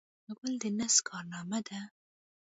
[0.35, 1.81] غول د نس کارنامه ده.